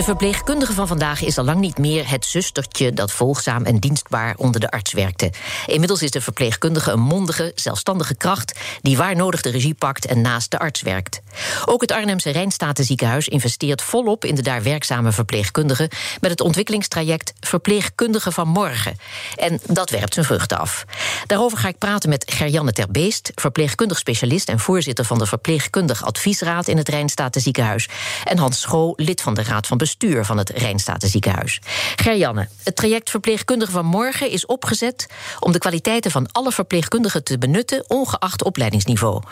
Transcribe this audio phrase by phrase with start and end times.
[0.00, 4.34] De verpleegkundige van vandaag is al lang niet meer het zustertje dat volgzaam en dienstbaar
[4.36, 5.32] onder de arts werkte.
[5.66, 10.20] Inmiddels is de verpleegkundige een mondige, zelfstandige kracht die waar nodig de regie pakt en
[10.20, 11.20] naast de arts werkt.
[11.64, 15.88] Ook het Arnhemse Rijnstatenziekenhuis investeert volop in de daar werkzame verpleegkundigen
[16.20, 18.98] met het ontwikkelingstraject Verpleegkundige van Morgen.
[19.36, 20.84] En dat werpt zijn vruchten af.
[21.26, 26.68] Daarover ga ik praten met Gerjanne Terbeest, verpleegkundig specialist en voorzitter van de Verpleegkundig Adviesraad
[26.68, 27.88] in het Rijnstatenziekenhuis.
[28.24, 29.88] En Hans Schoo, lid van de Raad van bestuur
[30.24, 31.60] van het Rijnstatenziekenhuis.
[31.96, 35.06] Gerjanne, het traject Verpleegkundige van Morgen is opgezet
[35.40, 39.22] om de kwaliteiten van alle verpleegkundigen te benutten, ongeacht opleidingsniveau.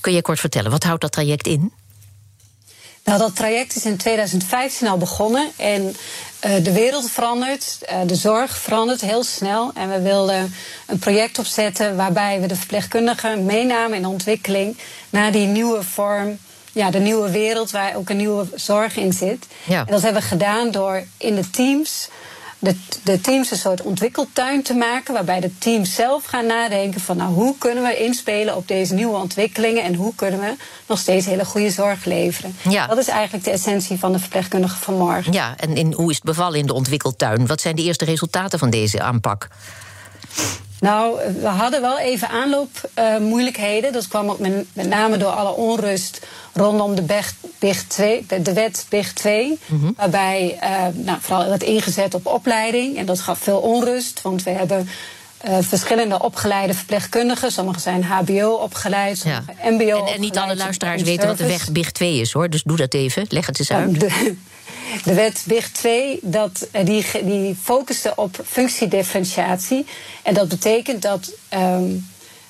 [0.00, 1.72] Kun je kort vertellen, wat houdt dat traject in?
[3.04, 8.14] Nou, dat traject is in 2015 al begonnen en uh, de wereld verandert, uh, de
[8.14, 9.70] zorg verandert heel snel.
[9.74, 10.54] En we wilden
[10.86, 14.78] een project opzetten waarbij we de verpleegkundigen meenamen in de ontwikkeling
[15.10, 16.38] naar die nieuwe vorm
[16.72, 19.46] ja, de nieuwe wereld waar ook een nieuwe zorg in zit.
[19.64, 19.78] Ja.
[19.78, 22.08] En dat hebben we gedaan door in de teams.
[22.58, 27.16] De, de teams een soort ontwikkeltuin te maken, waarbij de teams zelf gaan nadenken van
[27.16, 30.54] nou, hoe kunnen we inspelen op deze nieuwe ontwikkelingen en hoe kunnen we
[30.86, 32.56] nog steeds hele goede zorg leveren.
[32.68, 32.86] Ja.
[32.86, 35.32] Dat is eigenlijk de essentie van de verpleegkundige van morgen.
[35.32, 37.46] Ja, en in, hoe is het bevallen in de ontwikkeltuin?
[37.46, 39.48] Wat zijn de eerste resultaten van deze aanpak?
[40.80, 43.88] Nou, we hadden wel even aanloopmoeilijkheden.
[43.88, 47.02] Uh, dat kwam ook met, met, name door alle onrust rondom de,
[47.58, 49.58] BIG 2, de wet BIG 2.
[49.66, 49.94] Mm -hmm.
[49.96, 52.96] Waarbij uh, nou, vooral werd ingezet op opleiding.
[52.96, 54.88] En dat gaf veel onrust, want we hebben
[55.48, 57.52] uh, verschillende opgeleide verpleegkundigen.
[57.52, 59.70] Sommigen zijn HBO opgeleid, sommige ja.
[59.70, 60.06] MBO.
[60.06, 62.50] En, en niet alle luisteraars weten wat de weg BIG 2 is hoor.
[62.50, 63.26] Dus doe dat even.
[63.28, 64.00] Leg het eens uit.
[64.00, 64.34] De,
[65.04, 69.86] de wet BIG 2 dat, die, die focuste op functiedifferentiatie.
[70.22, 72.08] En dat betekent dat, um,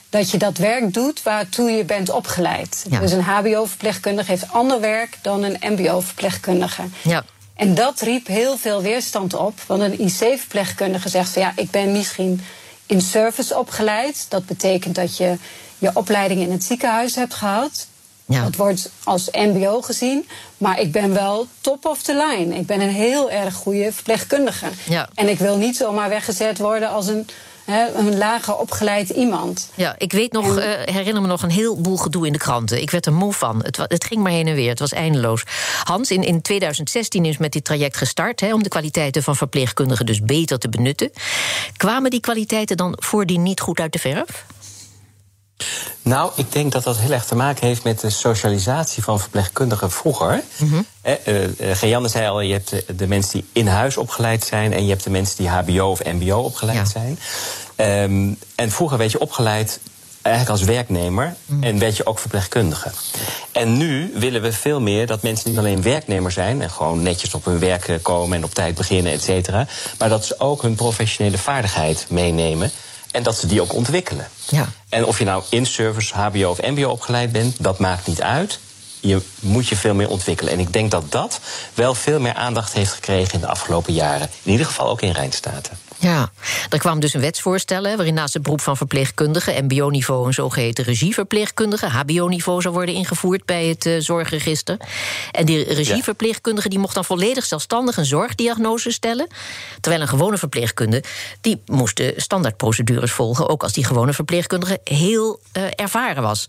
[0.08, 2.84] dat je dat werk doet waartoe je bent opgeleid.
[2.90, 3.00] Ja.
[3.00, 6.82] Dus een HBO-verpleegkundige heeft ander werk dan een MBO-verpleegkundige.
[7.02, 7.24] Ja.
[7.54, 9.60] En dat riep heel veel weerstand op.
[9.66, 12.40] Want een IC-verpleegkundige zegt van ja, ik ben misschien
[12.86, 14.26] in service opgeleid.
[14.28, 15.36] Dat betekent dat je
[15.78, 17.86] je opleiding in het ziekenhuis hebt gehad.
[18.30, 18.42] Ja.
[18.42, 20.28] Dat wordt als MBO gezien.
[20.58, 22.54] Maar ik ben wel top of the line.
[22.54, 24.66] Ik ben een heel erg goede verpleegkundige.
[24.88, 25.08] Ja.
[25.14, 27.26] En ik wil niet zomaar weggezet worden als een,
[27.64, 29.68] he, een lager opgeleid iemand.
[29.74, 30.80] Ja, ik weet nog, en...
[30.88, 32.82] uh, herinner me nog een heleboel gedoe in de kranten.
[32.82, 33.64] Ik werd er moe van.
[33.64, 34.68] Het, het, ging maar heen en weer.
[34.68, 35.42] Het was eindeloos.
[35.84, 40.06] Hans, in, in 2016 is met dit traject gestart he, om de kwaliteiten van verpleegkundigen
[40.06, 41.10] dus beter te benutten.
[41.76, 44.44] Kwamen die kwaliteiten dan voordien niet goed uit de verf?
[46.02, 49.90] Nou, ik denk dat dat heel erg te maken heeft met de socialisatie van verpleegkundigen
[49.90, 50.42] vroeger.
[50.56, 50.86] Mm -hmm.
[51.00, 54.72] eh, uh, Gejanne zei al, je hebt de, de, mensen die in huis opgeleid zijn...
[54.72, 56.84] en je hebt de mensen die hbo of mbo opgeleid ja.
[56.84, 57.18] zijn.
[58.10, 59.80] Um, en vroeger werd je opgeleid
[60.22, 61.62] eigenlijk als werknemer mm.
[61.62, 62.90] en werd je ook verpleegkundige.
[63.52, 66.62] En nu willen we veel meer dat mensen niet alleen werknemer zijn...
[66.62, 69.66] en gewoon netjes op hun werk komen en op tijd beginnen, et cetera...
[69.98, 72.70] maar dat ze ook hun professionele vaardigheid meenemen...
[73.10, 74.28] En dat ze die ook ontwikkelen.
[74.48, 74.68] Ja.
[74.88, 78.58] En of je nou in service, HBO of MBO opgeleid bent, dat maakt niet uit.
[79.00, 80.52] Je moet je veel meer ontwikkelen.
[80.52, 81.40] En ik denk dat dat
[81.74, 84.30] wel veel meer aandacht heeft gekregen in de afgelopen jaren.
[84.42, 85.78] In ieder geval ook in Rijnstaten.
[86.00, 86.30] Ja,
[86.68, 91.86] er kwam dus een wetsvoorstel waarin naast het beroep van verpleegkundige, MBO-niveau een zogeheten regieverpleegkundige,
[91.86, 94.76] HBO-niveau zou worden ingevoerd bij het uh, zorgregister.
[95.32, 99.26] En die regieverpleegkundige die mocht dan volledig zelfstandig een zorgdiagnose stellen.
[99.80, 101.04] Terwijl een gewone verpleegkundige
[101.40, 106.46] die moest de standaardprocedures volgen, ook als die gewone verpleegkundige heel uh, ervaren was.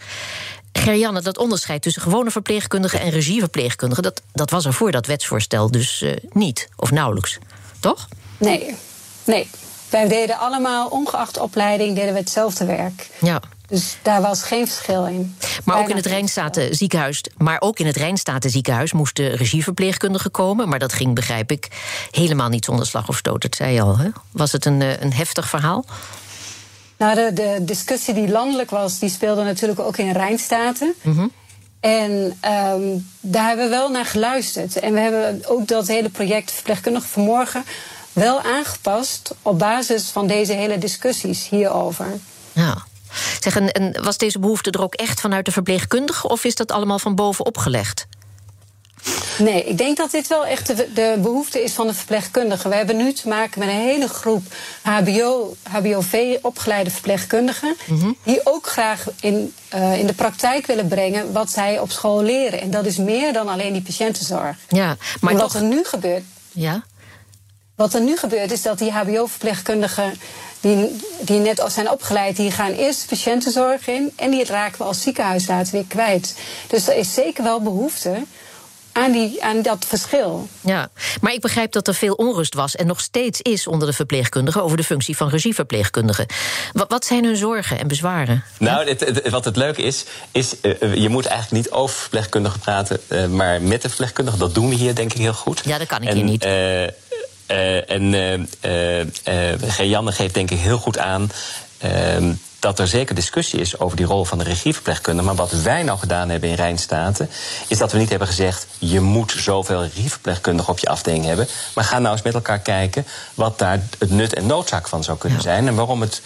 [0.74, 5.72] Gerjanne, dat onderscheid tussen gewone verpleegkundigen en regieverpleegkundigen, dat, dat was er voor dat wetsvoorstel
[5.72, 7.38] dus uh, niet, of nauwelijks.
[7.80, 8.08] Toch?
[8.38, 8.76] Nee,
[9.24, 9.50] Nee,
[9.90, 13.10] wij deden allemaal, ongeacht opleiding, deden we hetzelfde werk.
[13.22, 13.42] Ja.
[13.68, 15.36] Dus daar was geen verschil in.
[15.64, 20.70] Maar ook in het Rijnstaten ziekenhuis, maar ook in het Rijnstaten ziekenhuis moesten regieverpleegkundigen komen.
[20.70, 21.68] Maar dat ging, begrijp ik,
[22.12, 23.42] helemaal niet zonder slag of stoot.
[23.42, 23.98] Dat zei je al.
[23.98, 24.10] Hè?
[24.32, 25.86] Was het een, een heftig verhaal?
[27.02, 30.94] Nou, de, de, discussie die landelijk was, die speelde natuurlijk ook in Rijnstaten.
[31.02, 31.32] Mm -hmm.
[31.80, 32.12] En
[32.46, 34.80] um, daar hebben we wel naar geluisterd.
[34.80, 37.64] En we hebben ook dat hele project Verpleegkundige Vanmorgen
[38.14, 42.08] wel aangepast op basis van deze hele discussies hierover.
[42.54, 42.78] Ja.
[43.40, 46.72] Zeg, en, en was deze behoefte er ook echt vanuit de verpleegkundige of is dat
[46.72, 48.08] allemaal van boven opgelegd?
[49.38, 52.70] Nee, ik denk dat dit wel echt de, de behoefte is van de verpleegkundigen.
[52.70, 54.44] We hebben nu te maken met een hele groep
[54.82, 57.76] HBO, HBOV-opgeleide verpleegkundigen.
[57.86, 58.12] Mhm.
[58.24, 62.62] die ook graag in, uh, in de praktijk willen brengen wat zij op school leren.
[62.62, 64.58] En dat is meer dan alleen die patiëntenzorg.
[64.68, 65.56] Ja, maar wat toch...
[65.56, 66.24] er nu gebeurt.
[66.52, 66.84] Ja?
[67.76, 70.14] Wat er nu gebeurt is dat die HBO-verpleegkundigen
[70.60, 74.78] die, die net al zijn opgeleid, die gaan eerst de patiëntenzorg in en die raken
[74.78, 76.36] we als ziekenhuis later weer kwijt.
[76.68, 78.24] Dus er is zeker wel behoefte
[78.92, 80.48] aan, die, aan dat verschil.
[80.62, 80.90] Ja,
[81.22, 84.64] maar ik begrijp dat er veel onrust was en nog steeds is onder de verpleegkundigen
[84.64, 86.26] over de functie van regieverpleegkundigen.
[86.74, 88.44] Wat, wat zijn hun zorgen en bezwaren?
[88.58, 92.60] Nou, het, het, wat het leuke is, is uh, je moet eigenlijk niet over verpleegkundigen
[92.60, 94.40] praten, uh, maar met de verpleegkundigen.
[94.40, 95.62] Dat doen we hier denk ik heel goed.
[95.66, 96.46] Ja, dat kan ik en, hier niet.
[96.46, 98.14] Uh, en
[99.24, 101.32] uh, Janne geeft denk ik heel goed aan
[101.78, 105.26] ehm, dat er zeker discussie is over die rol van de regieverpleegkundige.
[105.28, 107.30] Maar wat wij nou gedaan hebben in Rijnstaten,
[107.68, 111.48] is dat we niet hebben gezegd: je moet zoveel regieverpleegkundigen op je afdeling hebben.
[111.76, 115.18] Maar ga nou eens met elkaar kijken wat daar het nut en noodzaak van zou
[115.18, 115.44] kunnen ja.
[115.44, 115.68] zijn.
[115.68, 116.22] En waarom het,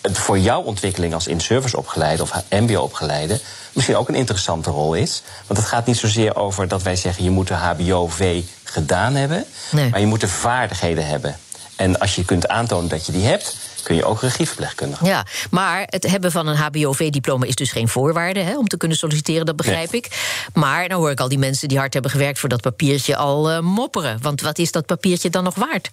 [0.00, 3.40] het, voor jouw ontwikkeling als in-service opgeleide of MBO-opgeleide
[3.72, 5.22] misschien ook een interessante rol is.
[5.46, 9.44] Want het gaat niet zozeer over dat wij zeggen: je moet de HBO-V gedaan hebben,
[9.70, 9.90] nee.
[9.90, 11.36] maar je moet de vaardigheden hebben.
[11.76, 15.04] En als je kunt aantonen dat je die hebt, kun je ook regieverpleegkundige.
[15.04, 18.96] Ja, maar het hebben van een HBOV-diploma is dus geen voorwaarde hè, om te kunnen
[18.96, 20.00] solliciteren, dat begrijp nee.
[20.00, 20.38] ik.
[20.54, 23.50] Maar dan hoor ik al die mensen die hard hebben gewerkt voor dat papiertje al
[23.50, 24.18] uh, mopperen.
[24.22, 25.90] Want wat is dat papiertje dan nog waard?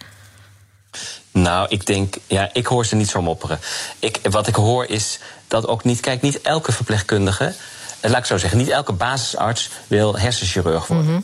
[1.31, 3.59] Nou, ik denk, ja, ik hoor ze niet zo mopperen.
[3.99, 7.53] Ik, wat ik hoor is dat ook niet, kijk, niet elke verpleegkundige,
[8.01, 11.11] laat ik zo zeggen, niet elke basisarts wil hersenchirurg worden.
[11.11, 11.21] Mhm.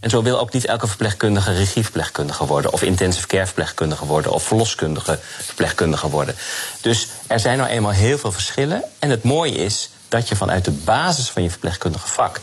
[0.00, 4.42] En zo wil ook niet elke verpleegkundige regieverpleegkundige worden, of intensive care verpleegkundige worden, of
[4.42, 6.34] verloskundige verpleegkundige worden.
[6.80, 8.82] Dus er zijn nou eenmaal heel veel verschillen.
[8.98, 12.40] En het mooie is dat je vanuit de basis van je verpleegkundige vak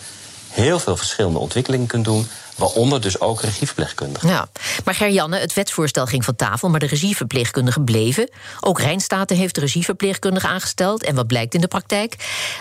[0.49, 2.27] heel veel verschillende ontwikkelingen kunt doen.
[2.55, 4.29] Waaronder dus ook regieverpleegkundigen.
[4.29, 4.47] Ja,
[4.85, 8.29] maar Gerjanne, het wetsvoorstel ging van tafel, maar de regieverpleegkundigen bleven.
[8.59, 11.03] Ook Rijnstaten heeft de aangesteld.
[11.03, 12.15] En wat blijkt in de praktijk?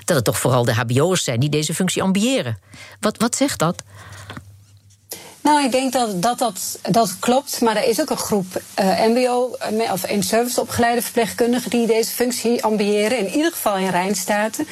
[0.04, 2.58] Dat het toch vooral de HBO'ers zijn die deze functie ambiëren.
[3.00, 3.82] Wat, wat zegt dat?
[5.46, 7.60] Nou, ik denk dat dat, dat dat klopt.
[7.60, 9.56] Maar er is ook een groep uh, MBO
[9.92, 13.18] of in-service opgeleide verpleegkundigen die deze functie ambiëren.
[13.18, 14.66] In ieder geval in Rijnstaten.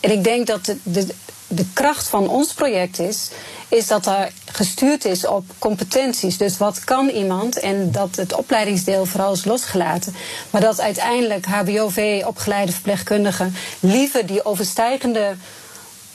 [0.00, 1.06] En ik denk dat de,
[1.46, 3.30] de, kracht van ons project is,
[3.68, 6.36] is dat er gestuurd is op competenties.
[6.36, 10.14] Dus wat kan iemand en dat het opleidingsdeel vooral is losgelaten.
[10.50, 15.34] Maar dat uiteindelijk HBOV-opgeleide verpleegkundigen liever die overstijgende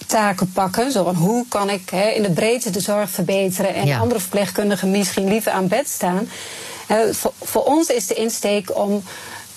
[0.06, 0.92] taken pakken.
[0.92, 3.98] Zo van hoe kan ik in de breedte de zorg verbeteren en Ja.
[4.00, 6.30] andere verpleegkundigen misschien liever aan bed staan.
[7.12, 9.04] Voor, voor ons is de insteek om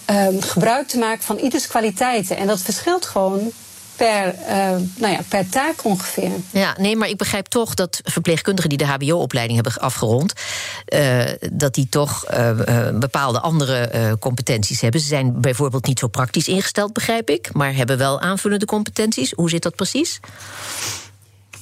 [0.05, 2.37] ehm, gebruik te maken van ieders kwaliteiten.
[2.37, 3.53] En dat verschilt gewoon
[3.99, 4.57] per, eh,
[4.97, 6.31] nou ja, per taak ongeveer.
[6.51, 10.33] Ja, nee, maar ik begrijp toch dat verpleegkundigen die de HBO-opleiding hebben afgerond,
[10.85, 12.51] eh, dat die toch eh,
[12.95, 15.01] bepaalde andere competenties hebben.
[15.01, 19.33] Ze zijn bijvoorbeeld niet zo praktisch ingesteld, begrijp ik, maar hebben wel aanvullende competenties.
[19.37, 20.21] Hoe zit dat precies?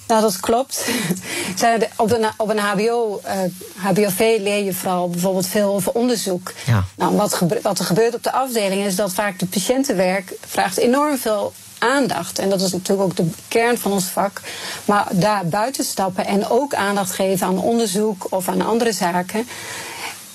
[0.08, 0.86] Nou, dat klopt.
[1.60, 3.38] De- Op een, op een HBO, eh,
[3.76, 6.52] HBOV leer je vooral bijvoorbeeld veel over onderzoek.
[6.66, 6.84] Ja.
[6.96, 10.76] Nou, wat, gebe- wat er gebeurt op de afdeling is dat vaak de patiëntenwerk vraagt
[10.76, 11.52] enorm veel
[11.86, 12.38] aandacht.
[12.38, 14.40] En dat is natuurlijk ook de kern van ons vak.
[14.84, 19.48] Maar daar buiten stappen en ook aandacht geven aan onderzoek of aan andere zaken.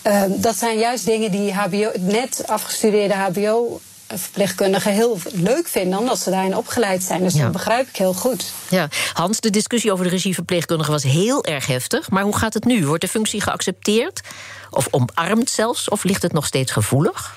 [0.01, 6.30] eh, dat zijn juist dingen die HBO, net afgestudeerde HBO-verpleegkundigen heel leuk vinden, omdat ze
[6.30, 7.24] daarin opgeleid zijn.
[7.24, 7.42] Dus Ja.
[7.44, 8.44] dat begrijp ik heel goed.
[8.69, 12.09] Ja, Hans, de discussie over de regieverpleegkundige was heel erg heftig.
[12.09, 12.86] Maar hoe gaat het nu?
[12.86, 14.22] Wordt de functie geaccepteerd?
[14.70, 15.89] Of omarmd zelfs?
[15.89, 17.36] Of ligt het nog steeds gevoelig?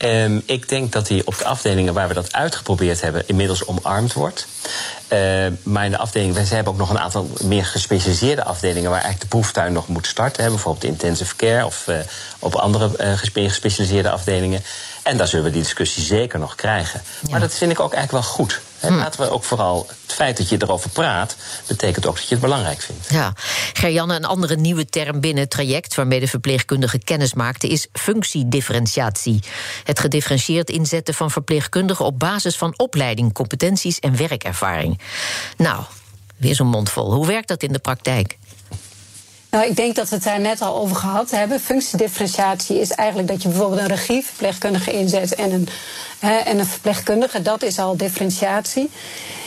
[0.00, 4.12] Ehm, ik denk dat die op de afdelingen waar we dat uitgeprobeerd hebben, inmiddels omarmd
[4.12, 4.46] wordt.
[5.08, 9.00] Ehm, maar in de afdeling, wij hebben ook nog een aantal meer gespecialiseerde afdelingen waar
[9.00, 10.42] eigenlijk de proeftuin nog moet starten.
[10.42, 11.96] Hè, bijvoorbeeld intensive care of eh,
[12.38, 14.62] op andere eh, gespe- gespecialiseerde afdelingen.
[15.02, 17.02] En daar zullen we die discussie zeker nog krijgen.
[17.30, 18.60] Maar dat vind ik ook eigenlijk wel goed.
[18.80, 18.90] Hè.
[18.90, 22.40] Laten we ook vooral het feit dat je erover praat, betekent ook dat je het
[22.40, 23.06] belangrijk vindt.
[23.10, 23.32] Ja,
[23.72, 29.40] Gerjanne, een andere nieuwe term binnen het traject waarmee de verpleegkundige kennis maakte is functiedifferentiatie.
[29.84, 35.00] Het gedifferentieerd inzetten van verpleegkundigen op basis van opleiding, competenties en werkervaring.
[35.56, 35.82] Nou,
[36.36, 37.12] weer zo'n mond vol.
[37.12, 38.38] Hoe werkt dat in de praktijk?
[39.50, 41.60] Nou, ik denk dat we het daar net al over gehad hebben.
[41.60, 45.68] Functiedifferentiatie is eigenlijk dat je bijvoorbeeld een regieverpleegkundige inzet en een,
[46.18, 47.42] hè, en een verpleegkundige.
[47.42, 48.90] Dat is al differentiatie.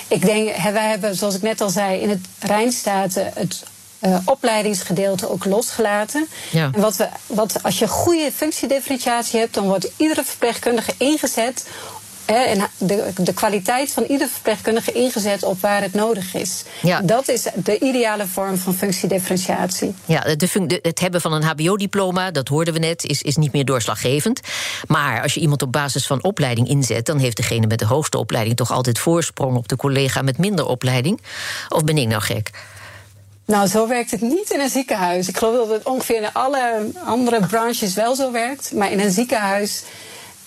[0.07, 3.63] Ik denk, wij hebben, zoals ik net al zei, in het Rijnstaten het
[4.00, 6.27] eh, opleidingsgedeelte ook losgelaten.
[6.51, 6.69] Ja.
[6.74, 11.65] En wat we, wat, als je goede functiedifferentiatie hebt, dan wordt iedere verpleegkundige ingezet
[12.25, 16.63] en de, de, kwaliteit van ieder verpleegkundige ingezet op waar het nodig is.
[16.82, 17.01] Ja.
[17.01, 19.96] Dat is de ideale vorm van functiedifferentiatie.
[20.06, 23.65] Ja, de, het hebben van een HBO-diploma, dat hoorden we net, is, is niet meer
[23.65, 24.39] doorslaggevend.
[24.88, 28.18] Maar als je iemand op basis van opleiding inzet, dan heeft degene met de hoogste
[28.18, 31.22] opleiding toch altijd voorsprong op de collega met minder opleiding.
[31.70, 32.50] Of ben ik nou gek?
[33.46, 35.27] Nou, zo werkt het niet in een ziekenhuis.
[35.27, 38.72] Ik geloof dat het ongeveer in alle andere branches wel zo werkt.
[38.74, 39.84] Maar in een ziekenhuis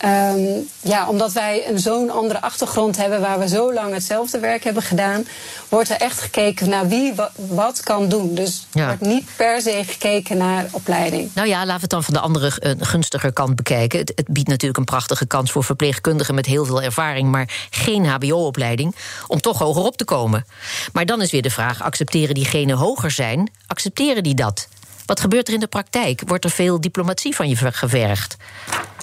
[0.07, 4.65] Um, ja, omdat wij een zo'n andere achtergrond hebben waar we zo lang hetzelfde werk
[4.65, 5.27] hebben gedaan,
[5.69, 8.35] wordt er echt gekeken naar wie wat kan doen.
[8.35, 11.31] Dus er wordt niet per se gekeken naar opleiding.
[11.35, 13.99] Nou ja, laten we het dan van de andere een gunstiger kant bekijken.
[13.99, 18.07] Het, het, biedt natuurlijk een prachtige kans voor verpleegkundigen met heel veel ervaring, maar geen
[18.07, 18.97] HBO-opleiding,
[19.27, 20.47] om toch hoger op te komen.
[20.93, 23.51] Maar dan is weer de vraag: accepteren diegenen hoger zijn?
[23.67, 24.69] Accepteren die dat?
[25.07, 26.23] Wat gebeurt er in de praktijk?
[26.27, 28.37] Wordt er veel diplomatie van je gevergd?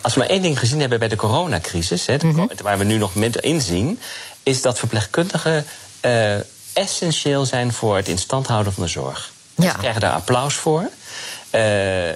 [0.01, 2.45] Als we maar één ding gezien hebben bij de coronacrisis, hè, mhm.
[2.61, 3.99] waar we nu nog in inzien,
[4.43, 5.65] is dat verpleegkundigen
[6.01, 6.35] uh,
[6.73, 9.31] essentieel zijn voor het instand houden van de zorg.
[9.55, 9.71] Ja.
[9.71, 10.81] Ze krijgen daar applaus voor.
[10.81, 11.61] Uh,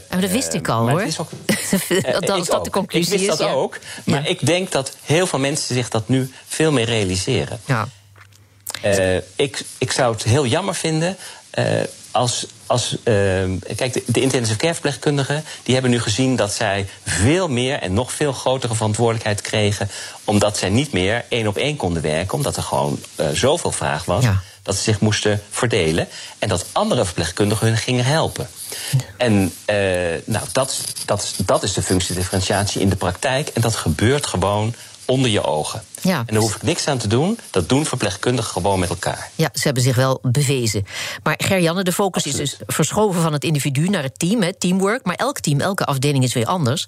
[0.10, 1.02] maar dat wist ik al hoor.
[1.02, 1.30] Is ook,
[2.26, 3.80] dat is dat de conclusie ik wist dat ook.
[4.04, 7.60] Maar ik denk dat heel veel mensen zich dat nu veel meer realiseren.
[7.66, 7.88] Ja.
[8.86, 11.18] Uh, ik, ik zou het heel jammer vinden
[12.18, 13.04] als, als uh,
[13.76, 17.94] kijk, de, de, intensive care verpleegkundigen die hebben nu gezien dat zij veel meer en
[17.94, 19.90] nog veel grotere verantwoordelijkheid kregen,
[20.24, 24.06] omdat zij niet meer één op één konden werken, omdat er gewoon uh, zoveel vraag
[24.06, 24.26] was.
[24.62, 26.08] Dat ze zich moesten verdelen
[26.40, 28.50] en dat andere verpleegkundigen hun gingen helpen.
[29.18, 29.34] En
[29.70, 29.76] uh,
[30.26, 33.48] nou, dat, dat, dat is de functiedifferentiatie in de praktijk.
[33.48, 34.76] En dat gebeurt gewoon
[35.08, 35.84] onder je ogen.
[36.02, 36.18] Ja.
[36.18, 37.40] En daar hoef ik niks aan te doen.
[37.52, 39.32] Dat doen verpleegkundigen gewoon met elkaar.
[39.36, 40.86] Ja, ze hebben zich wel bewezen.
[41.24, 45.06] Maar Gerjanne, de focus is dus verschoven van het individu naar het team, hè, teamwork.
[45.06, 46.88] Maar elk team, elke afdeling is weer anders.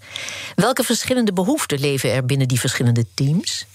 [0.56, 3.66] Welke verschillende behoeften leven er binnen die verschillende teams?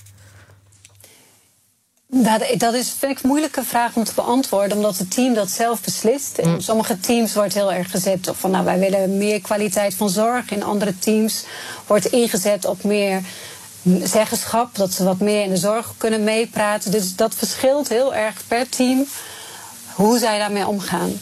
[2.22, 5.50] Nou, dat is, vind ik, een moeilijke vraag om te beantwoorden, omdat het team dat
[5.50, 6.38] zelf beslist.
[6.38, 6.60] In mm.
[6.60, 10.50] sommige teams wordt heel erg gezet op van nou, wij willen meer kwaliteit van zorg.
[10.50, 11.44] In andere teams
[11.86, 13.22] wordt ingezet op meer
[14.02, 16.90] zeggenschap, dat ze wat meer in de zorg kunnen meepraten.
[16.90, 19.06] Dus dat verschilt heel erg per team
[19.94, 21.12] hoe zij daarmee omgaan.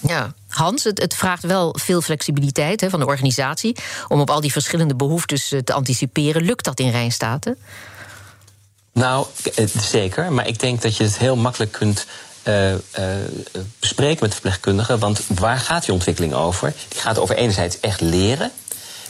[0.00, 3.76] Ja, Hans, het, het vraagt wel veel flexibiliteit hè, van de organisatie
[4.08, 6.42] om op al die verschillende behoeftes eh, te anticiperen.
[6.42, 7.56] Lukt dat in Rijnstaten?
[8.92, 10.32] Nou, eh, zeker.
[10.32, 12.06] Maar ik denk dat je het heel makkelijk kunt
[12.48, 12.78] uh, uh,
[13.78, 14.98] bespreken met verpleegkundigen.
[14.98, 16.74] Want waar gaat die ontwikkeling over?
[16.88, 18.50] Die gaat over enerzijds echt leren.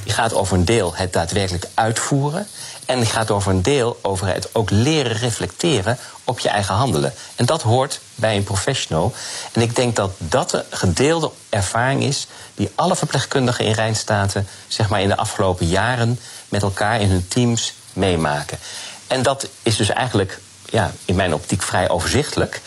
[0.04, 2.46] Die gaat over een deel het daadwerkelijk uitvoeren.
[2.86, 7.14] En die gaat over een deel over het ook leren reflecteren op je eigen handelen.
[7.36, 9.12] En dat hoort bij een professional.
[9.52, 14.88] En ik denk dat dat een gedeelde ervaring is die alle verpleegkundigen in Rijnstaten zeg
[14.88, 18.58] maar, in de afgelopen jaren met elkaar in hun teams meemaken.
[19.06, 20.40] En dat is dus eigenlijk
[20.72, 22.60] ja, in mijn optiek vrij overzichtelijk.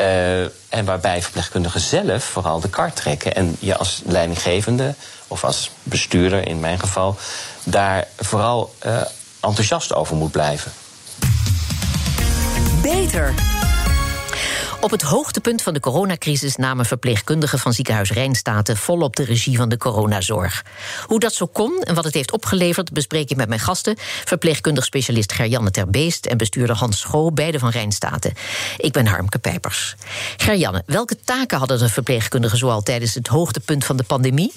[0.00, 3.34] Uh, en waarbij verpleegkundigen zelf vooral de kar trekken.
[3.34, 4.94] En je als leidinggevende
[5.28, 7.16] of als bestuurder in mijn geval
[7.64, 9.00] daar vooral uh,
[9.40, 10.72] enthousiast over moet blijven.
[12.82, 13.34] Beter.
[14.80, 19.68] Op het hoogtepunt van de coronacrisis namen verpleegkundigen van ziekenhuis Rijnstaten volop de regie van
[19.68, 20.64] de coronazorg.
[21.06, 23.94] Hoe dat zo kon en wat het heeft opgeleverd, bespreek ik met mijn gasten:
[24.24, 28.32] verpleegkundig specialist Gerjanne Terbeest en bestuurder Hans Schoo, beide van Rijnstaten.
[28.76, 29.96] Ik ben Harmke Pijpers.
[30.36, 34.52] Gerjanne, welke taken hadden de verpleegkundigen zoal tijdens het hoogtepunt van de pandemie?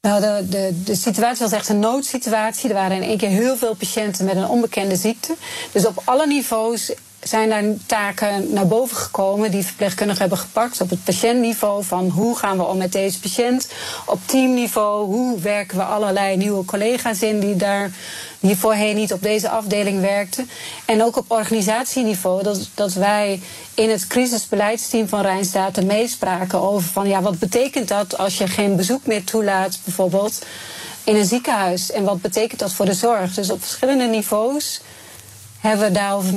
[0.00, 2.68] Nou, de, de, de situatie was echt een noodsituatie.
[2.68, 5.34] Er waren in één keer heel veel patiënten met een onbekende ziekte.
[5.72, 6.92] Dus op alle niveaus
[7.22, 10.80] zijn daar taken naar boven gekomen die verpleegkundigen hebben gepakt.
[10.80, 13.68] Op het patiëntniveau van hoe gaan we om met deze patiënt.
[14.06, 17.90] Op teamniveau, hoe werken we allerlei nieuwe collega's in die daar
[18.40, 20.50] die voorheen niet op deze afdeling werkten.
[20.84, 23.40] En ook op organisatieniveau, dat, dat wij
[23.74, 28.76] in het crisisbeleidsteam van Rijnstaten meespraken over van ja, wat betekent dat als je geen
[28.76, 30.44] bezoek meer toelaat, bijvoorbeeld
[31.04, 31.90] in een ziekenhuis?
[31.90, 33.34] En wat betekent dat voor de zorg?
[33.34, 34.80] Dus op verschillende niveaus
[35.62, 36.34] hebben we daarover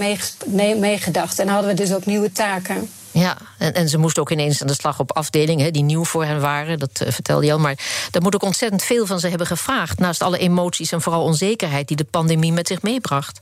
[0.78, 1.40] meegedacht.
[1.40, 2.90] en hadden we dus ook nieuwe taken.
[3.12, 6.26] Ja, en, en, ze moesten ook ineens aan de slag op afdelingen die nieuw voor
[6.26, 6.80] hen waren.
[6.80, 7.60] Dat uh, vertelde je al.
[7.60, 7.78] Maar
[8.12, 10.00] daar moet ook ontzettend veel van ze hebben gevraagd.
[10.00, 13.42] Naast alle emoties en vooral onzekerheid die de pandemie met zich meebracht.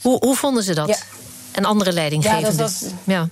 [0.00, 1.04] Hoe, hoe vonden ze dat?
[1.52, 2.50] En andere leidinggevenden?
[2.50, 2.90] Ja, dat was...
[3.04, 3.28] Ja.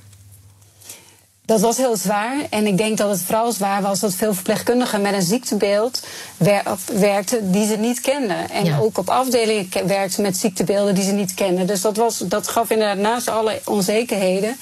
[1.46, 2.36] Dat was heel zwaar.
[2.50, 6.02] En ik denk dat het vooral zwaar was dat veel verpleegkundigen met een ziektebeeld
[6.92, 8.50] werkten die ze niet kenden.
[8.50, 11.66] En ook op afdelingen werkten met ziektebeelden die ze niet kenden.
[11.66, 14.56] Dus dat, was, dat gaf inderdaad naast alle onzekerheden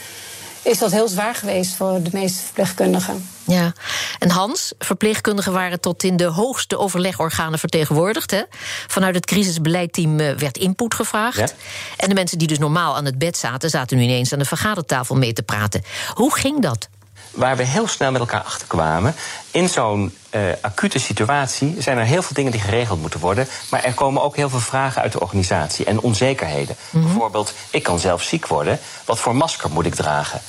[0.64, 3.28] is dat heel zwaar geweest voor de meeste verpleegkundigen.
[3.46, 3.72] Ja,
[4.18, 8.30] en Hans, verpleegkundigen waren tot in de hoogste overlegorganen vertegenwoordigd.
[8.30, 8.42] Hè?
[8.86, 11.54] Vanuit het crisisbeleidteam eh, werd input gevraagd.
[11.96, 14.44] En de mensen die dus normaal aan het bed zaten, zaten nu ineens aan de
[14.44, 15.82] vergadertafel mee te praten.
[16.14, 16.88] Hoe ging dat?
[17.34, 19.14] Waar we heel snel met elkaar achterkwamen.
[19.50, 23.48] In zo'n uh, acute situatie zijn er heel veel dingen die geregeld moeten worden.
[23.70, 26.76] Maar er komen ook heel veel vragen uit de organisatie en onzekerheden.
[26.90, 27.04] Mhm.
[27.04, 28.78] Bijvoorbeeld, ik kan zelf ziek worden.
[29.04, 30.40] Wat voor masker moet ik dragen?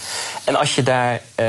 [0.43, 1.47] En als je daar uh,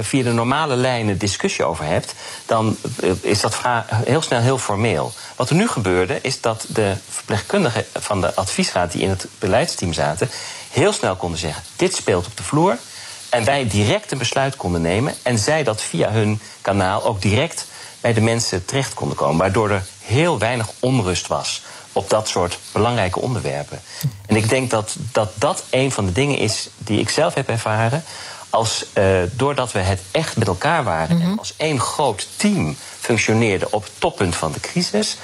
[0.00, 2.14] via de normale lijnen discussie over hebt,
[2.46, 2.76] dan
[3.20, 3.56] is dat
[4.04, 5.12] heel snel heel formeel.
[5.36, 9.92] Wat er nu gebeurde, is dat de verpleegkundigen van de adviesraad die in het beleidsteam
[9.92, 10.30] zaten,
[10.70, 12.78] heel snel konden zeggen: dit speelt op de vloer.
[13.30, 15.14] En wij direct een besluit konden nemen.
[15.22, 17.66] En zij dat via hun kanaal ook direct
[18.00, 19.36] bij de mensen terecht konden komen.
[19.36, 23.80] Waardoor er heel weinig onrust was op dat soort belangrijke onderwerpen.
[24.26, 27.48] En ik denk dat dat, dat een van de dingen is die ik zelf heb
[27.48, 28.04] ervaren.
[28.50, 31.38] Als, uh, doordat we het echt met elkaar waren en mhm.
[31.38, 35.16] als één groot team functioneerden op het toppunt van de crisis,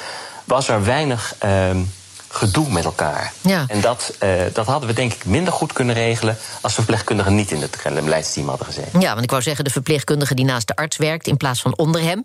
[0.44, 1.34] was er weinig.
[1.44, 1.70] Uh,
[2.34, 3.32] gedoe met elkaar.
[3.40, 3.64] Ja.
[3.68, 6.36] En dat, uh, dat hadden we denk ik minder goed kunnen regelen...
[6.60, 9.00] als verpleegkundigen niet in het beleidsteam hadden gezeten.
[9.00, 11.26] Ja, want ik wou zeggen, de verpleegkundige die naast de arts werkt...
[11.26, 12.22] in plaats van onder hem.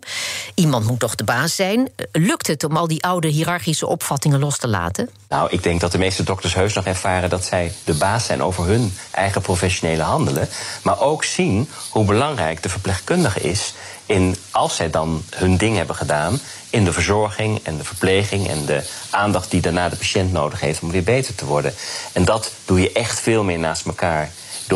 [0.54, 1.88] Iemand moet toch de baas zijn.
[2.12, 5.10] Lukt het om al die oude hiërarchische opvattingen los te laten?
[5.28, 7.30] Nou, ik denk dat de meeste dokters heus nog ervaren...
[7.30, 10.48] dat zij de baas zijn over hun eigen professionele handelen.
[10.82, 13.74] Maar ook zien hoe belangrijk de verpleegkundige is
[14.10, 16.40] in, als zij dan hun ding hebben gedaan,
[16.70, 20.80] in de verzorging en de verpleging en de aandacht die daarna de patiënt nodig heeft
[20.80, 21.74] om weer beter te worden.
[22.12, 24.30] En dat doe je echt veel meer naast elkaar.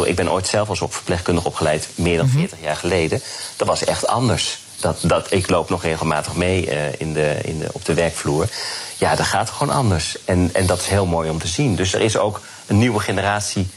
[0.05, 2.67] Ik ben ooit zelf als op verpleegkundig opgeleid, meer dan 40 mhm.
[2.67, 3.23] jaar geleden.
[3.57, 4.59] Dat was echt anders.
[4.81, 8.49] Dat, dat, ik loop nog regelmatig mee uh, in de, in de, op de werkvloer.
[8.97, 10.17] Ja, dat gaat gewoon anders.
[10.25, 11.77] En, en dat is heel mooi om te zien.
[11.77, 13.69] Dus er is ook een nieuwe generatie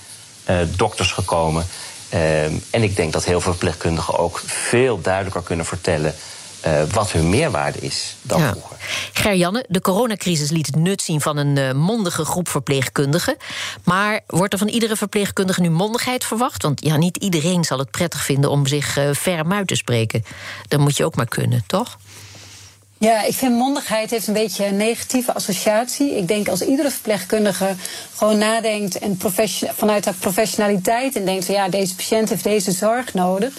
[0.50, 1.66] uh, dokters gekomen
[2.10, 6.16] Ehm, en ik denk dat heel veel verpleegkundigen ook veel duidelijker kunnen vertellen
[6.66, 8.52] uh, wat hun meerwaarde is dan ja.
[8.52, 8.78] vroeger.
[9.14, 13.38] Gerjanne, de coronacrisis liet het nut zien van een uh, mondige groep verpleegkundigen.
[13.84, 16.64] Maar wordt er van iedere verpleegkundige nu mondigheid verwacht?
[16.64, 20.24] Want ja, niet iedereen zal het prettig vinden om zich uh, ferm uit te spreken.
[20.68, 21.98] Dat moet je ook maar kunnen, toch?
[23.00, 26.18] Ja, ik vind mondigheid heeft een beetje een negatieve associatie.
[26.18, 27.76] Ik denk als iedere verpleegkundige
[28.16, 29.20] gewoon nadenkt en
[29.76, 33.54] vanuit haar professionaliteit en denkt van ja, deze patiënt heeft deze zorg nodig,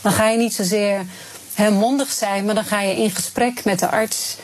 [0.00, 1.06] dan ga je niet zozeer
[1.54, 4.36] he, mondig zijn, maar dan ga je in gesprek met de arts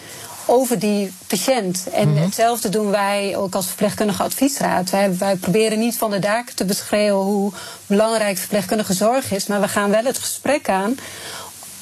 [0.47, 1.87] over die patiënt.
[1.93, 2.23] En mhm.
[2.23, 4.91] hetzelfde doen wij ook als verpleegkundige adviesraad.
[4.91, 7.53] Wij, wij proberen niet van de daken te beschreeuwen hoe
[7.87, 10.97] belangrijk verpleegkundige zorg is, maar we gaan wel het gesprek aan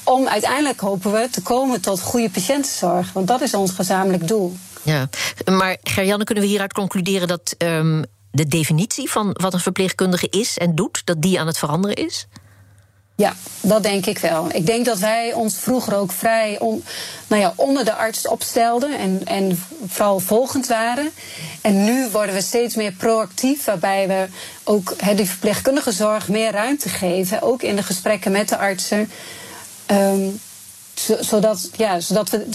[0.09, 3.13] om uiteindelijk hopen we te komen tot goede patiëntenzorg.
[3.13, 4.55] Want dat is ons gezamenlijk doel.
[4.81, 5.09] Ja,
[5.45, 10.57] maar Gerjanne, kunnen we hieruit concluderen dat um, de definitie van wat een verpleegkundige is
[10.57, 12.27] en doet, dat die aan het veranderen is?
[13.15, 14.47] Ja, dat denk ik wel.
[14.53, 16.83] Ik denk dat wij ons vroeger ook vrij on,
[17.27, 21.11] nou ja, onder de arts opstelden en, en vooral volgend waren.
[21.61, 24.27] En nu worden we steeds meer proactief, waarbij we
[24.63, 29.09] ook he, die verpleegkundige zorg meer ruimte geven, ook in de gesprekken met de artsen.
[29.91, 30.39] Um,
[31.19, 32.45] zodat, ja, zodat we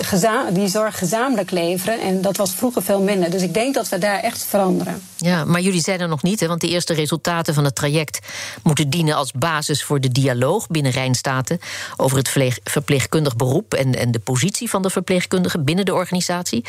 [0.52, 2.00] die zorg gezamenlijk leveren.
[2.00, 3.30] En dat was vroeger veel minder.
[3.30, 5.02] Dus ik denk dat we daar echt veranderen.
[5.16, 6.46] Ja, maar jullie zijn er nog niet, hè?
[6.46, 8.18] want de eerste resultaten van het traject
[8.62, 11.58] moeten dienen als basis voor de dialoog binnen Rijnstaten
[11.96, 16.64] over het verpleegkundig beroep en, en de positie van de verpleegkundigen binnen de organisatie.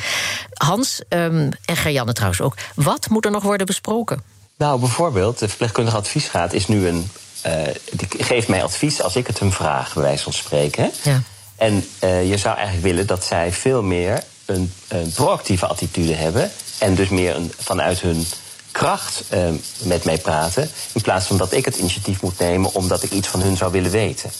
[0.53, 2.55] Hans um, en Gerjanne trouwens ook.
[2.75, 4.21] Wat moet er nog worden besproken?
[4.57, 7.09] Nou, bijvoorbeeld, de verpleegkundige adviesraad is nu een
[7.91, 10.91] die geeft mij advies als ik het hem vraag, bij wijze van spreken.
[11.03, 11.21] Ja.
[11.55, 16.51] En uh, je zou eigenlijk willen dat zij veel meer een, een proactieve attitude hebben.
[16.77, 18.25] En dus meer een, vanuit hun
[18.71, 19.39] kracht uh,
[19.77, 20.69] met mij praten.
[20.93, 23.71] In plaats van dat ik het initiatief moet nemen omdat ik iets van hun zou
[23.71, 24.31] willen weten.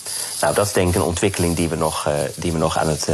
[0.41, 3.07] Nou, dat is denk ik een ontwikkeling die we nog, die we nog aan het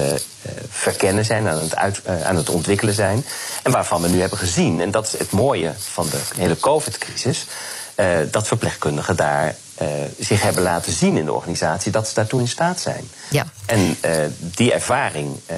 [0.69, 3.25] verkennen zijn, aan het, uit, aan het ontwikkelen zijn.
[3.63, 7.45] En waarvan we nu hebben gezien, en dat is het mooie van de hele COVID-crisis,
[8.31, 9.87] dat verpleegkundigen daar uh,
[10.19, 13.09] zich hebben laten zien in de organisatie, dat ze daartoe in staat zijn.
[13.29, 13.45] Ja.
[13.65, 14.11] En uh,
[14.55, 15.57] die ervaring uh,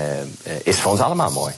[0.63, 1.53] is voor ons allemaal mooi.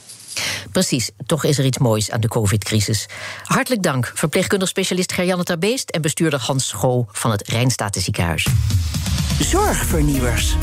[0.72, 3.06] Precies, toch is er iets moois aan de COVID-crisis.
[3.42, 8.46] Hartelijk dank, verpleegkundig specialist Gerjanne Terbeest en bestuurder Hans Schoo van het Rijnstatenziekenhuis.
[9.40, 10.56] Zorgvernieuwers.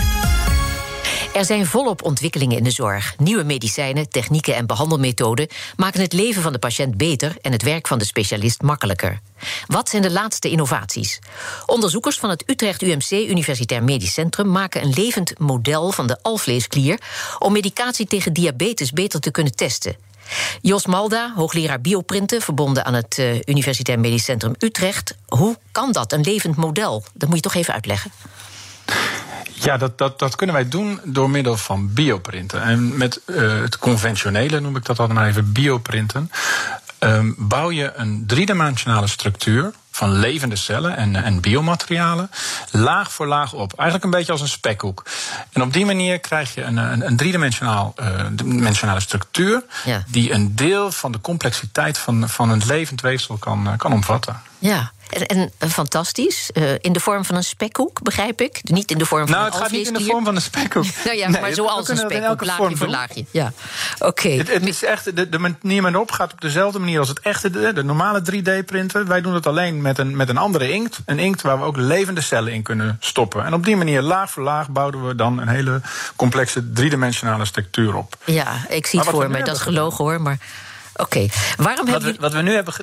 [1.34, 3.16] Er zijn volop ontwikkelingen in de zorg.
[3.18, 7.88] Nieuwe medicijnen, technieken en behandelmethoden maken het leven van de patiënt beter en het werk
[7.88, 9.20] van de specialist makkelijker.
[9.68, 11.20] Wat zijn de laatste innovaties?
[11.66, 17.00] Onderzoekers van het Utrecht UMC Universitair Medisch Centrum maken een levend model van de alvleesklier
[17.40, 19.96] om medicatie tegen diabetes beter te kunnen testen.
[20.62, 25.16] Jos Malda, hoogleraar bioprinten, verbonden aan het uh, Universitair Medisch Centrum Utrecht.
[25.28, 27.04] Hoe kan dat, een levend model?
[27.14, 28.12] Dat moet je toch even uitleggen.
[29.64, 32.62] Ja, dat, dat, dat kunnen wij doen door middel van bioprinten.
[32.62, 36.32] En met uh, het conventionele, noem ik dat altijd maar even, bioprinten.
[37.00, 42.30] Um, bouw je een driedimensionale structuur van levende cellen en, en biomaterialen,
[42.72, 43.74] laag voor laag op.
[43.74, 45.06] Eigenlijk een beetje als een spekhoek.
[45.52, 50.04] En op die manier krijg je een, een, een driedimensionaal, uh, dimensionale structuur, ja.
[50.08, 54.42] die een deel van de complexiteit van, van een levend weefsel kan, uh, kan omvatten.
[54.60, 56.50] Ja, en, en fantastisch.
[56.54, 58.60] Uh, in de vorm van een spekhoek, begrijp ik.
[58.64, 60.42] Niet in de vorm van nou, een het gaat niet in de vorm van een
[60.42, 60.86] spekhoek.
[61.06, 63.26] nou ja, nee, maar zoals een spekhoek, laagje voor laagje.
[63.32, 63.54] Ja,
[63.94, 64.08] oké.
[64.08, 64.38] Okay.
[64.38, 67.50] Het, het, is echt, de, de manier waarop gaat op dezelfde manier als het echte,
[67.50, 69.08] de, de normale 3D-printen.
[69.08, 71.00] Wij doen het alleen met een, met een andere inkt.
[71.06, 73.46] Een inkt waar we ook levende cellen in kunnen stoppen.
[73.46, 75.82] En op die manier, laag voor laag, bouwen we dan een hele
[76.16, 78.16] complexe driedimensionale structuur op.
[78.26, 80.22] Ja, ik zie het voor me, dat is gelogen hoor.
[80.22, 80.38] Maar
[80.94, 81.32] oké, okay.
[81.58, 82.74] waarom wat hebben we, Wat we nu hebben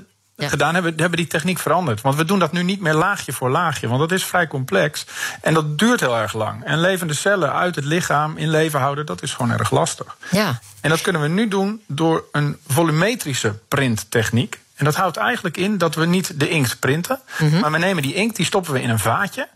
[0.41, 0.49] ja.
[0.49, 2.01] gedaan hebben, hebben die techniek veranderd.
[2.01, 5.07] Want we doen dat nu niet meer laagje voor laagje, want dat is vrij complex.
[5.41, 6.65] En dat duurt heel erg lang.
[6.65, 10.17] En levende cellen uit het lichaam in leven houden, dat is gewoon erg lastig.
[10.31, 10.61] Ja.
[10.81, 14.61] En dat kunnen we nu doen door een volumetrische printtechniek.
[14.75, 17.61] En dat houdt eigenlijk in dat we niet de inkt printen, mm -hmm.
[17.61, 19.49] maar we nemen die inkt, die stoppen we in een vaatje.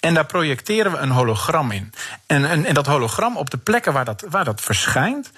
[0.00, 1.92] En daar projecteren we een hologram in.
[2.26, 5.30] En, en, en dat hologram op de plekken waar dat, waar dat verschijnt,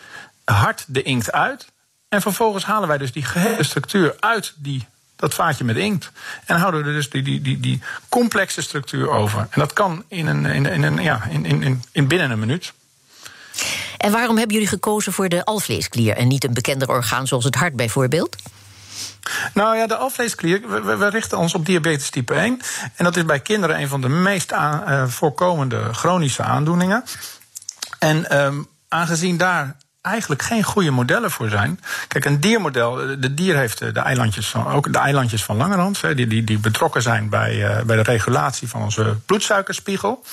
[0.44, 1.68] hard de inkt uit.
[2.08, 6.10] En vervolgens halen wij dus die gehele structuur uit die, dat vaatje met inkt.
[6.44, 9.38] En houden we dus die, die, die, die complexe structuur over.
[9.38, 12.72] En dat kan in, een, in, in, een, ja, in, in, in binnen een minuut.
[13.96, 17.54] En waarom hebben jullie gekozen voor de alvleesklier en niet een bekender orgaan zoals het
[17.54, 18.36] hart bijvoorbeeld?
[19.54, 22.60] Nou ja, de alvleesklier, we, we, richten ons op diabetes type 1.
[22.94, 27.04] En dat is bij kinderen een van de meest aan, uh, voorkomende chronische aandoeningen.
[27.98, 29.76] En um, aangezien daar
[30.08, 31.80] eigenlijk geen goede modellen voor zijn.
[32.08, 36.26] Kijk, een diermodel, de dier heeft de eilandjes van, ook de eilandjes van Langerhans, die,
[36.26, 40.24] die, die betrokken zijn bij, uh, bij de regulatie van onze bloedsuikerspiegel.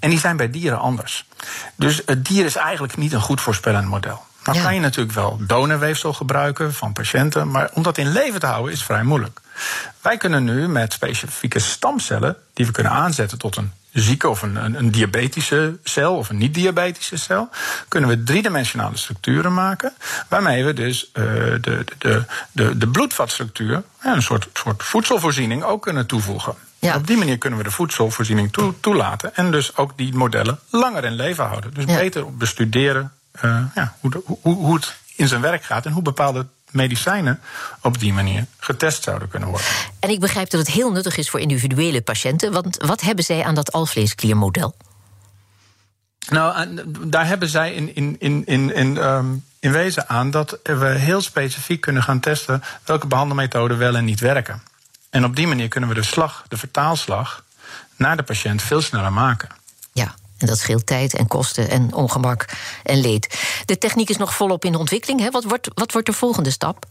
[0.00, 1.26] En die zijn bij dieren anders.
[1.74, 4.26] Dus het dier is eigenlijk niet een goed voorspellend model.
[4.42, 4.62] Dan ja.
[4.62, 8.72] kan je natuurlijk wel donorweefsel gebruiken van patiënten, maar om dat in leven te houden
[8.72, 9.40] is vrij moeilijk.
[10.00, 14.56] Wij kunnen nu met specifieke stamcellen, die we kunnen aanzetten tot een zieke of een,
[14.56, 17.48] een, een, diabetische cel of een niet-diabetische cel,
[17.88, 19.92] kunnen we driedimensionale structuren maken,
[20.28, 21.24] waarmee we dus uh,
[21.60, 26.54] de, de, de, de bloedvatstructuur, een soort, soort voedselvoorziening, ook kunnen toevoegen.
[26.78, 26.96] Ja.
[26.96, 31.04] Op die manier kunnen we de voedselvoorziening toe, toelaten en dus ook die modellen langer
[31.04, 31.74] in leven houden.
[31.74, 31.96] Dus ja.
[31.96, 33.12] beter bestuderen
[33.44, 37.40] uh, ja, hoe, de, hoe, hoe het in zijn werk gaat en hoe bepaalde medicijnen
[37.82, 39.66] op die manier getest zouden kunnen worden.
[40.00, 42.52] En ik begrijp dat het heel nuttig is voor individuele patiënten.
[42.52, 44.74] Want wat hebben zij aan dat alvleeskliermodel?
[46.28, 50.86] Nou, daar hebben zij in, in, in, in, in, um, in wezen aan dat we
[50.86, 54.62] heel specifiek kunnen gaan testen welke behandelmethoden wel en niet werken.
[55.10, 57.44] En op die manier kunnen we de slag, de vertaalslag,
[57.96, 59.48] naar de patiënt veel sneller maken.
[59.92, 62.44] Ja, en dat scheelt tijd en kosten en ongemak
[62.82, 63.38] en leed.
[63.64, 65.20] De techniek is nog volop in ontwikkeling.
[65.20, 65.30] Hè?
[65.30, 66.86] Wat, wordt, wat wordt de volgende stap?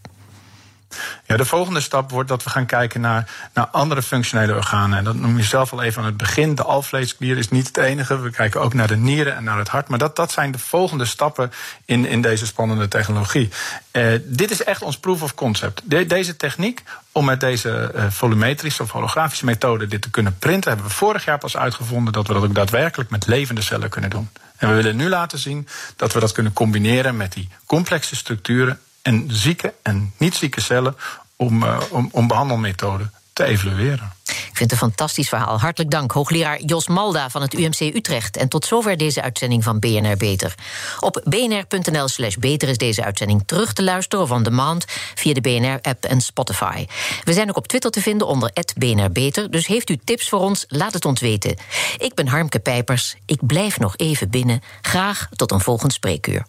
[1.25, 4.97] Ja, de volgende stap wordt dat we gaan kijken naar, naar andere functionele organen.
[4.97, 6.55] En dat noem je zelf al even aan het begin.
[6.55, 8.19] De alvleesklier is niet het enige.
[8.19, 9.87] We kijken ook naar de nieren en naar het hart.
[9.87, 11.51] Maar dat, dat zijn de volgende stappen
[11.85, 13.49] in, in deze spannende technologie.
[13.91, 15.81] Uh, dit is echt ons proof of concept.
[15.83, 20.71] De, deze techniek, om met deze uh, volumetrische of holografische methode dit te kunnen printen,
[20.71, 24.09] hebben we vorig jaar pas uitgevonden dat we dat ook daadwerkelijk met levende cellen kunnen
[24.09, 24.29] doen.
[24.57, 28.79] En we willen nu laten zien dat we dat kunnen combineren met die complexe structuren
[29.07, 30.95] en zieke en niet zieke cellen
[31.35, 34.11] om, uh, om, om behandelmethoden te evalueren.
[34.25, 35.59] Ik vind het een fantastisch verhaal.
[35.59, 38.37] Hartelijk dank, hoogleraar Jos Malda van het UMC Utrecht.
[38.37, 40.55] En tot zover deze uitzending van BNR Beter.
[40.99, 44.25] Op bnr.nl slash beter is deze uitzending terug te luisteren...
[44.25, 46.85] of on demand via de BNR-app en Spotify.
[47.23, 49.51] We zijn ook op Twitter te vinden onder BNR Beter.
[49.51, 51.55] Dus heeft u tips voor ons, laat het ons weten.
[51.97, 53.15] Ik ben Harmke Pijpers.
[53.25, 54.61] Ik blijf nog even binnen.
[54.81, 56.45] Graag tot een volgend spreekuur.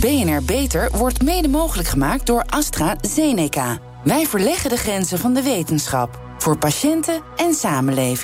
[0.00, 3.89] BNR Beter wordt mede mogelijk gemaakt door AstraZeneca.
[4.04, 6.20] Wij verleggen de grenzen van de wetenschap.
[6.38, 8.18] Voor patiënten en samenleving.